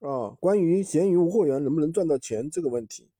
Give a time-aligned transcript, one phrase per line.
[0.00, 3.10] 啊，关于闲鱼无货源能不能赚到钱这个问题，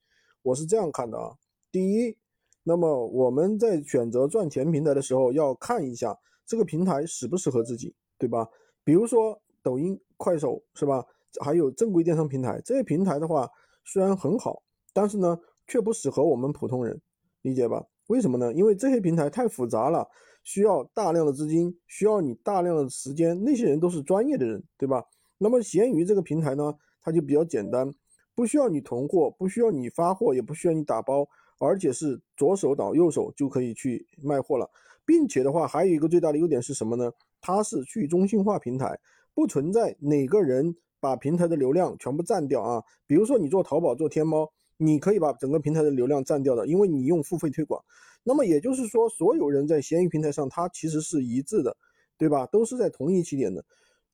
[0.43, 1.37] 我是这样看的啊。
[1.71, 2.17] 第一，
[2.62, 8.48] 那么我们在选择赚钱平台的时候，要看一下这个平台适不适合自己，对吧？
[8.82, 11.04] 比如说抖音、快手，是吧？
[11.43, 13.47] 还有正规电商平台，这些平台的话
[13.85, 14.62] 虽然很好，
[14.95, 16.99] 但是呢，却不适合我们普通人，
[17.43, 17.85] 理解吧？
[18.07, 18.51] 为什么呢？
[18.55, 20.09] 因为这些平台太复杂了，
[20.45, 23.39] 需要大量的资金，需要你大量的时间。
[23.45, 25.05] 那些人都是专业的人，对吧？
[25.43, 27.95] 那么闲鱼这个平台呢，它就比较简单，
[28.34, 31.27] 不需要你囤货，不需要你发货，也不需要你打包，
[31.59, 34.70] 而且是左手倒右手就可以去卖货了。
[35.06, 37.10] 并且的话，还有一个最大的优点是什么呢？
[37.41, 39.01] 它是去中心化平台，
[39.34, 42.82] 不存在哪个人把平台的流量全部占掉啊。
[43.07, 44.52] 比如说你做淘宝、做天猫。
[44.82, 47.84] 你可以把整个平台的流量占掉的，因为你用付费推广。
[48.24, 51.77] 那么也就是说，所有人在闲鱼平台上，它其实是一致的，
[52.16, 52.46] 对吧？
[52.46, 53.62] 都是在同一起点的。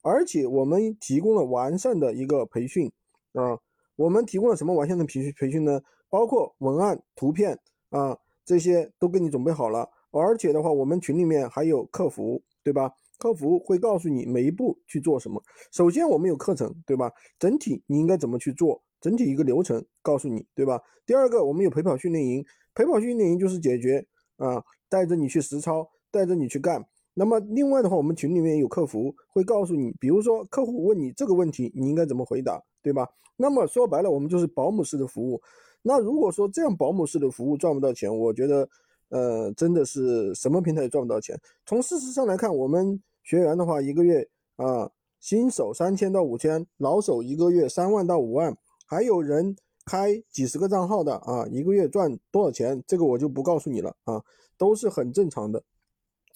[0.07, 2.89] 而且我们提供了完善的一个培训
[3.33, 3.59] 啊，
[3.97, 5.83] 我们提供了什么完善的培训培训呢？
[6.09, 7.59] 包括文案、图片
[7.91, 9.91] 啊这些都给你准备好了。
[10.13, 12.93] 而且的话，我们群里面还有客服，对吧？
[13.19, 15.43] 客服会告诉你每一步去做什么。
[15.73, 17.11] 首先我们有课程，对吧？
[17.37, 18.81] 整体你应该怎么去做？
[19.01, 20.81] 整体一个流程告诉你，对吧？
[21.05, 22.45] 第二个，我们有陪跑训练营，
[22.77, 26.87] 陪跑训练营就是解决啊，带着你去实操，带着你去干。
[27.19, 33.09] 那么另外的话，我们群里面有客服会告诉你，比如说客户问你这个问题，你应该怎么回答，对吧？
[33.39, 35.41] 那么说白了，我们就是保姆式的服务。
[35.81, 38.69] 那如果说这样保姆式的服务赚不到钱，我觉得，
[39.09, 41.35] 呃，真的是什么平台也赚不到钱。
[41.65, 48.55] 从事实上来看，我们学员的话，一个月啊，新手三千到五千，老手一个月三万到五万。
[48.85, 49.57] 还有人
[49.87, 52.83] 开几十个账号的啊，一个月赚多少钱？
[52.87, 54.23] 这个我就不告诉你了啊，
[54.59, 55.63] 都是很正常的。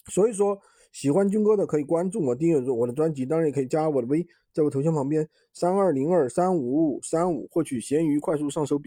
[0.07, 0.57] 所以说，
[0.91, 8.79] 喜欢军哥的可以关注我，订阅我的专辑，当然也可以加我的微，在我头像旁边三二零二三五五三五获取闲鱼快速上手笔。